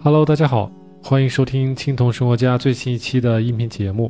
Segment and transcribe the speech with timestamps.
[0.00, 0.70] Hello，大家好，
[1.02, 4.08] 欢迎收听青铜生活家最新一期的音频节目。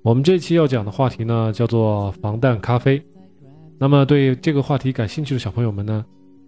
[0.00, 3.02] 我们这期要讲的话题呢，叫做防弹咖啡。
[3.78, 6.04] 那么对这个话题感兴趣的小朋友们呢，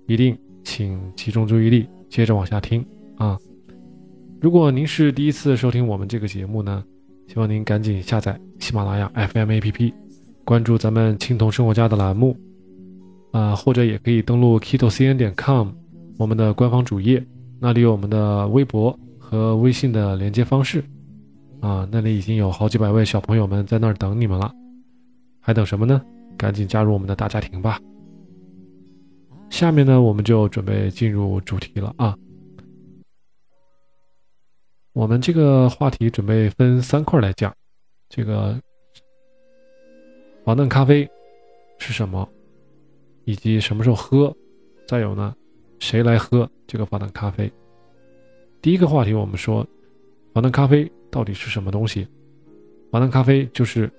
[0.07, 2.87] 一定请集中注意力，接着往下听
[3.17, 3.37] 啊。
[4.41, 6.84] 如果您是第一次收听我们这个节目呢，
[7.27, 9.93] 希望您赶紧下载喜马拉雅 FM APP，
[10.45, 12.37] 关注咱们青铜生活家的栏目
[13.33, 15.71] 啊，或者也可以登录 kitocn 点 com
[16.19, 17.21] 我们的官方主页。
[17.62, 20.82] 那里有我们的微博和微信的连接方式，
[21.60, 24.50] 啊，那里已经有好几百位小朋友们在那儿等你们了，
[25.41, 26.00] 还等什么呢？
[26.38, 27.78] 赶紧加入我们的大家庭吧！
[29.50, 32.16] 下面呢，我们就准备进入主题了啊。
[34.95, 37.55] 我们这个话题准备分三块来讲，
[38.08, 38.58] 这个
[40.47, 41.06] 防弹咖啡
[41.78, 42.27] 是什么，
[43.24, 44.34] 以及什么时候喝，
[44.89, 45.34] 再有呢？
[45.81, 47.50] 谁来喝这个防弹咖啡？
[48.62, 49.67] 第一个话题，我们说
[50.33, 52.06] 防弹咖啡到底是什么东西？
[52.92, 53.91] 防弹咖啡就是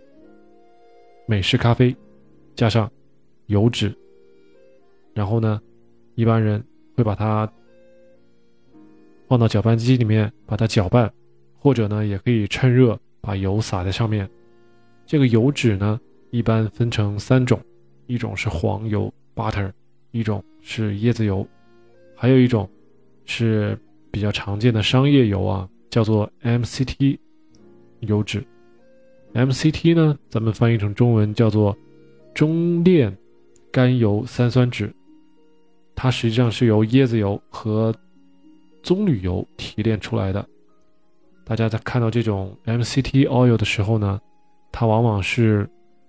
[1.26, 1.94] 美式咖啡
[2.56, 2.90] 加上
[3.48, 3.94] 油脂，
[5.14, 5.59] 然后呢，
[6.16, 6.64] 一般人
[6.96, 7.52] 会把它
[9.28, 11.12] 放到搅拌机里面把它搅拌，
[11.58, 14.30] 或者呢，也可以趁热把油撒在上面。
[15.06, 17.59] 这个油脂呢，一般分成三种，
[18.06, 19.72] 一种是黄油 （butter），
[20.12, 21.46] 一种是椰子油。
[22.22, 22.70] 还有一种
[23.26, 23.76] 是
[24.12, 27.18] 比较常见的商业油啊，叫做 MCT
[28.02, 28.46] 油脂。
[29.34, 31.76] MCT 呢，咱们翻译成中文叫做
[32.36, 33.18] 中链
[33.72, 34.94] 甘油三酸酯，
[35.96, 37.92] 它实际上是由椰子油和
[38.84, 40.48] 棕榈油提炼出来的。
[41.44, 44.22] 大家在看到这种 MCT oil 的时候呢，
[44.72, 45.68] 它往往是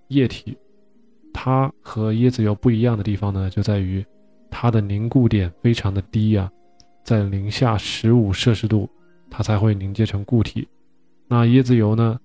[0.09, 0.55] 液体。
[1.33, 4.05] 它和椰子油不一样的地方呢，就在于。
[4.55, 6.49] 它的凝固点非常的低呀，
[7.03, 8.87] 在零下十五摄氏度，
[9.27, 10.67] 它才会凝结成固体。
[11.27, 12.19] 那椰子油呢，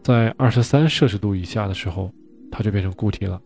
[0.00, 2.12] 在二十三摄氏度以下的时候，
[2.48, 3.42] 它就变成固体了。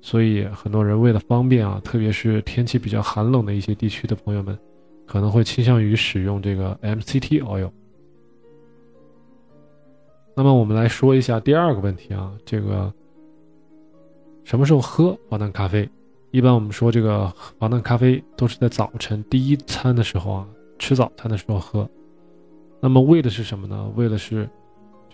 [0.00, 4.58] 所以很多人为了方便啊，特别是天气比较寒冷的一些地区的朋友们，
[5.06, 7.70] 可能会倾向于使用这个 MCT oil。
[10.34, 12.92] 那么我们来说一下第二个问题啊，这个
[14.42, 15.88] 什么时候喝防弹咖啡？
[16.30, 21.88] 一般我们说这个防弹咖啡都是在早晨第一餐的时候啊，吃早餐的时候喝。
[22.80, 23.90] 那么为的是什么呢？
[23.96, 24.48] 为的是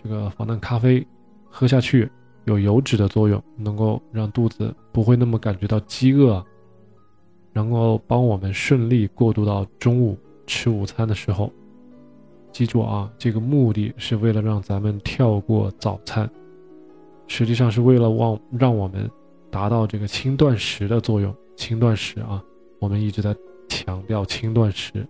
[0.03, 1.05] 这个防弹咖啡
[1.49, 2.09] 喝下去
[2.43, 6.45] 有油脂的作用，能够让肚子不会那么感觉到饥饿，
[7.53, 11.49] 能够帮我们顺利过渡到中午吃午餐的时候。
[12.51, 16.29] 记住啊，这个目的是为了让咱们跳过早餐，
[17.25, 19.09] 实际上是为了让让我们。
[19.55, 22.43] 达到这个轻断食的作用，轻断食啊，
[22.77, 23.33] 我们一直在
[23.69, 25.07] 强调轻断食。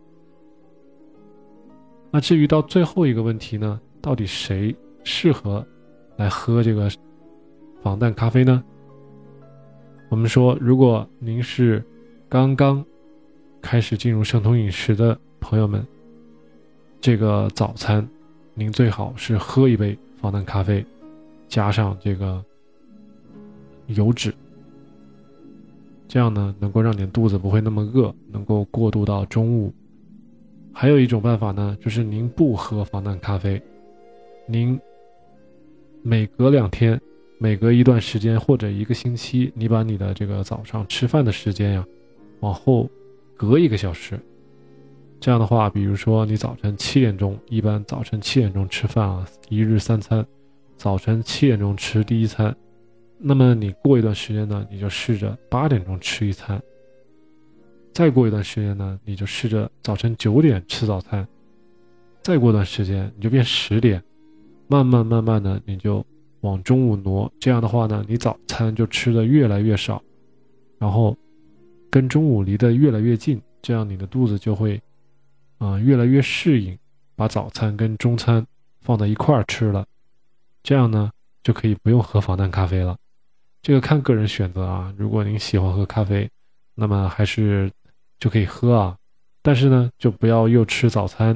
[2.12, 5.66] 那至于到最后一个问题呢，到底谁适合
[6.16, 6.88] 来喝这个
[7.82, 8.64] 防弹咖啡呢？
[10.10, 11.84] 我们说，如果您是
[12.30, 12.86] 刚刚
[13.64, 15.84] 开始进入生酮饮食的朋友们，
[17.02, 18.08] 这个早餐
[18.54, 20.86] 您最好是喝一杯防弹咖啡，
[21.48, 22.46] 加上这个。
[23.88, 24.34] 油脂，
[26.08, 29.74] 这样呢能够让你的肚子不会那么饿，能够过渡到中午。
[30.74, 33.62] 还有一种办法呢，就是您不喝防弹咖啡，
[34.46, 34.80] 您
[36.02, 37.00] 每隔两天、
[37.38, 41.86] 每隔一段时间或者一个星期，你把你的这个早上吃饭的时间呀
[42.42, 42.90] 往后
[43.38, 44.20] 隔一个小时。
[45.18, 50.24] 这样的话，比如说你早晨七点钟，一般早晨七点钟吃饭啊，一日三餐，
[50.76, 52.54] 早晨七点钟吃第一餐。
[53.18, 56.62] 那么你过一段时间呢，你就试着八点钟吃一餐。
[57.94, 61.26] 再过一段时间呢，你就试着早晨九点吃早餐。
[62.22, 64.04] 再过段时间，你就变十点，
[64.68, 66.06] 慢慢慢慢的你就
[66.42, 67.32] 往中午挪。
[67.40, 70.02] 这样的话呢，你早餐就吃的越来越少，
[70.78, 71.16] 然后
[71.90, 74.82] 跟中午离得越来越近，这样你的肚子就会
[75.58, 76.78] 啊越来越适应，
[77.16, 78.46] 把早餐跟中餐
[78.82, 79.86] 放在一块儿吃了。
[80.64, 81.12] 这样呢，
[81.44, 82.98] 就可以不用喝防弹咖啡了。
[83.66, 86.30] 这个看个人选择啊，如果您喜欢喝咖啡，
[86.76, 87.68] 那么还是
[88.20, 88.96] 就可以喝啊，
[89.42, 91.36] 但是呢，就不要又吃早餐，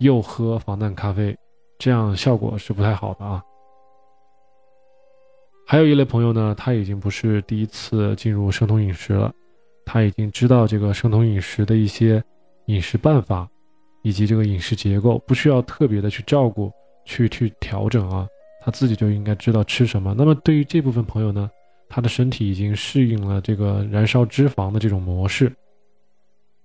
[0.00, 1.38] 又喝防弹咖啡，
[1.78, 3.40] 这样效果是不太好的啊。
[5.64, 9.32] 还有一类朋友呢，他已经不是第一次进入生酮饮食了，
[9.86, 12.20] 他已经知道这个生酮饮食的一些
[12.66, 13.48] 饮食办法，
[14.02, 16.72] 以及这个饮食结构，不需要特别的去照顾，
[17.04, 18.26] 去去调整啊。
[18.64, 20.14] 他自己就应该知道吃什么。
[20.16, 21.50] 那么对于这部分朋友呢，
[21.88, 25.52] 他的身体已经适应了这个燃烧脂肪的这种模式，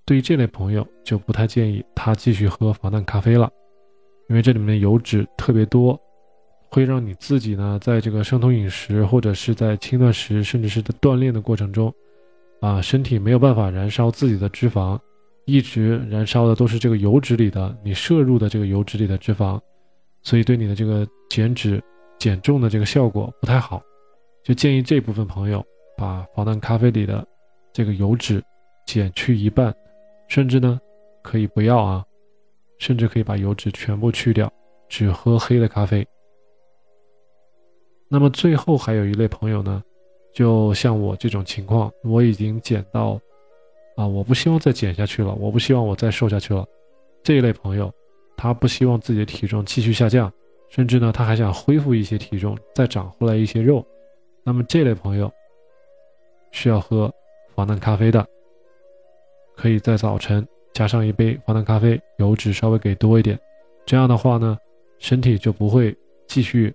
[0.05, 3.51] 对于这类朋友就不太建议他继续喝防弹咖啡了，
[4.29, 5.99] 因为这里面油脂特别多，
[6.69, 11.93] 会让你自己呢在这个生酮饮食或者是在轻断食，甚至是在锻炼的过程中，
[12.61, 14.99] 啊，身体没有办法燃烧自己的脂肪，
[15.45, 19.59] 一直燃烧的都是这个油脂里的你摄入的这个油脂里的脂肪，
[20.21, 21.83] 所以对你的这个减脂
[22.17, 23.81] 减重的这个效果不太好，
[24.43, 25.65] 就建议这部分朋友
[25.97, 27.25] 把防弹咖啡里的
[27.73, 28.43] 这个油脂
[28.85, 29.73] 减去一半。
[30.27, 30.77] 甚至呢，
[31.23, 32.05] 可以不要啊，
[32.79, 34.51] 甚至可以把油脂全部去掉，
[34.89, 36.05] 只喝黑的咖啡。
[38.09, 39.81] 那么最后还有一类朋友呢，
[40.33, 43.17] 就像我这种情况，我已经减到
[43.95, 46.65] 啊，我不希望再减下去了，我不希望我再瘦下去了。
[47.23, 47.89] 这一类朋友，
[48.35, 50.29] 他不希望自己的体重继续下降，
[50.69, 53.85] 甚至呢，他还想恢复一些体重，再长回来一些肉。
[54.43, 55.31] 那么这类朋友
[56.51, 57.13] 需要喝
[57.55, 58.25] 防弹咖啡的。
[59.55, 63.39] 可以在早晨加上一杯防弹咖啡，油脂稍微给多一点，
[63.85, 64.55] 这样的话呢，
[64.99, 65.95] 身体就不会
[66.27, 66.71] 继续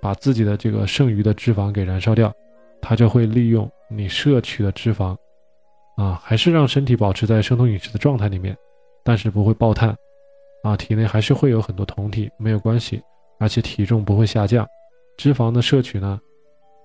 [0.00, 2.32] 把自己的这个剩余的脂肪给燃烧掉，
[2.80, 5.14] 它就会利用你摄取的脂肪，
[5.96, 8.56] 啊，还是让身体保持在生酮饮食的状态里面，
[9.04, 9.94] 但是不会爆碳，
[10.62, 13.02] 啊，体内还是会有很多酮体，没有关系，
[13.42, 14.64] 而且体重不会下降，
[15.16, 16.20] 脂肪的摄取呢，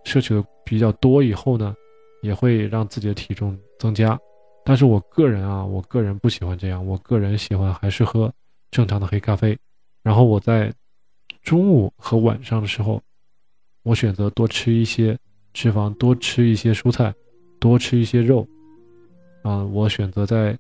[0.06, 1.76] 摄取的比较多以后呢，
[2.24, 4.20] 也会让自己的体重增加。
[4.66, 8.34] 但是我个人啊，我个人不喜欢这样，我个人喜欢还是喝
[8.72, 9.56] 正常的黑咖啡。
[10.02, 10.74] 然后我在
[11.44, 13.00] 中午和晚上的时候，
[13.84, 15.16] 我选择多吃一些
[15.54, 17.14] 脂肪，多吃一些蔬菜，
[17.60, 18.48] 多吃一些肉。
[19.44, 20.58] 啊，我选择在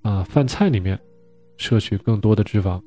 [0.00, 0.98] 啊饭菜里面
[1.58, 2.82] 摄取更多的脂肪。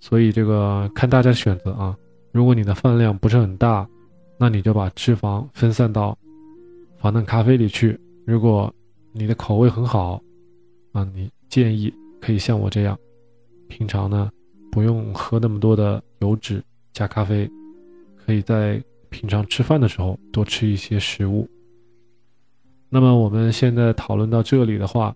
[0.00, 1.96] 所以这个看大家选择啊，
[2.32, 3.86] 如果你的饭量不是很大，
[4.38, 6.16] 那你就把脂肪分散到
[6.98, 7.98] 防弹咖啡里去。
[8.24, 8.72] 如果
[9.12, 10.20] 你的口味很好，
[10.92, 12.98] 啊，你建议可以像我这样，
[13.68, 14.30] 平常呢
[14.72, 16.62] 不用喝那么多的油脂
[16.92, 17.50] 加咖啡，
[18.16, 21.48] 可以在平常吃饭的时候多吃一些食物。
[22.88, 25.14] 那么我们现在讨论到这里的话，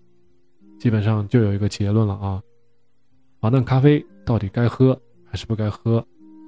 [0.79, 2.41] 基本上就有一个结论了啊，
[3.39, 6.05] 防弹咖啡到底该喝还是不该喝，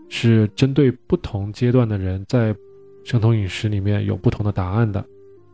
[0.09, 2.55] 是针对不同阶段的人在
[3.05, 5.03] 生酮饮食里面有不同的答案的。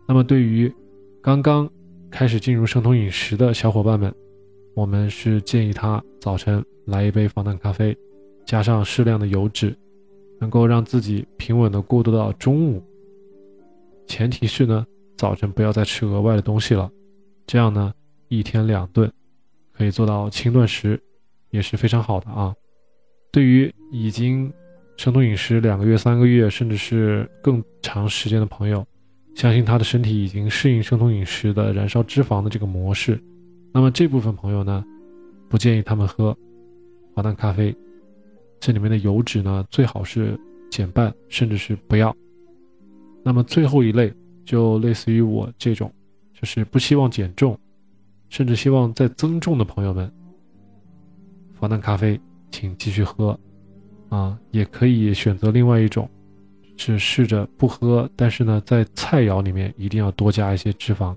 [0.07, 0.73] 那么对于
[1.21, 1.69] 刚刚
[2.09, 4.13] 开始进入生酮饮食的小伙伴们，
[4.73, 7.95] 我们是建议他早晨来一杯防弹咖啡，
[8.45, 9.75] 加上适量的油脂，
[10.39, 12.83] 能够让自己平稳的过渡到中午。
[14.07, 14.85] 前提是呢，
[15.17, 16.91] 早晨不要再吃额外的东西了，
[17.47, 17.93] 这样呢，
[18.27, 19.11] 一天两顿，
[19.71, 21.01] 可以做到轻断食，
[21.53, 22.53] 也是非常好的啊。
[23.31, 24.51] 对于已经
[24.97, 28.85] 生酮饮食两个月、三个月，甚至是更长时间的朋友。
[29.35, 33.19] 相信他的身体已经适应生酮饮食的燃烧脂肪的这个模式，
[33.71, 34.83] 那么这部分朋友呢，
[35.47, 36.35] 不建议他们喝
[37.15, 37.75] 防弹咖啡，
[38.59, 40.39] 这里面的油脂呢最好是
[40.69, 42.15] 减半，甚至是不要。
[43.23, 44.13] 那么最后一类
[44.45, 45.91] 就类似于我这种，
[46.33, 47.57] 就是不希望减重，
[48.29, 50.11] 甚至希望再增重的朋友们，
[51.63, 52.19] 防弹咖啡
[52.51, 53.39] 请继续喝，
[54.09, 56.09] 啊，也可以选择另外一种。
[56.75, 61.15] 是试着不喝，但是呢，在菜肴里面一定要多加一些脂肪。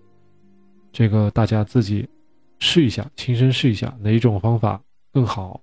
[0.92, 2.08] 这个大家自己
[2.60, 4.80] 试一下，亲身试一下哪一种方法
[5.12, 5.60] 更好、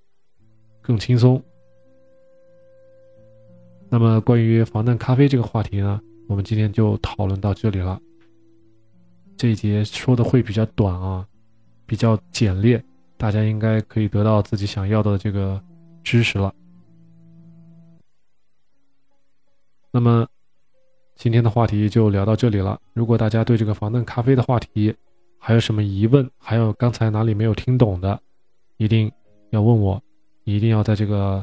[0.82, 1.42] 更轻松。
[3.88, 5.98] 那么关于防弹咖啡这个话题呢，
[6.28, 7.98] 我们今天就讨论到这里了。
[9.38, 11.26] 这一节说的会比较短啊，
[11.86, 12.84] 比较简练，
[13.24, 15.58] 大家应该可以得到自己想要的这个
[16.02, 16.54] 知识了。
[19.90, 20.28] 那么，
[21.16, 22.78] 今天的话题就聊到这里了。
[22.92, 24.94] 如果大家对这个防弹咖啡的话题
[25.38, 28.20] 还有什么疑问，还有刚才哪里没有听懂的，
[28.76, 29.10] 一定
[29.48, 29.98] 要问我，
[30.44, 31.42] 一定要在这个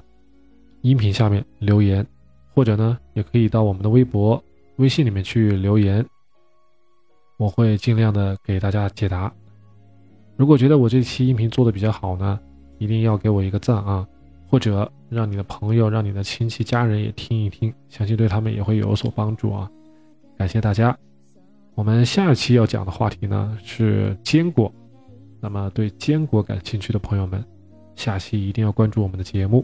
[0.82, 2.06] 音频下面留言，
[2.54, 4.40] 或者呢，也可以到我们的微博、
[4.76, 6.06] 微信里面去留言，
[7.38, 9.34] 我会尽量的给大家解答。
[10.42, 12.40] 如果觉得我这期音频做的比较好呢，
[12.80, 14.08] 一定要给我一个赞啊！
[14.50, 19.70] 或者让你的朋友、让你的亲戚、家人也听一听，相信对他们也会有所帮助啊！
[20.40, 20.98] 感谢大家。
[21.76, 24.74] 我们下一期要讲的话题呢是坚果，
[25.40, 27.46] 那么对坚果感兴趣的朋友们，
[27.96, 29.64] 下期一定要关注我们的节目，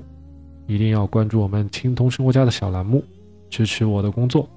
[0.67, 3.03] 一定要关注我们青铜生活家的小栏目，
[3.49, 4.47] 支持我的工作。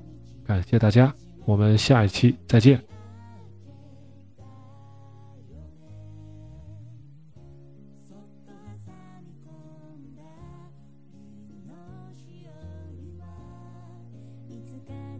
[0.44, 1.10] 感谢大家，
[1.46, 2.89] 我们下一期再见。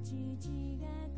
[0.03, 1.10] 自己が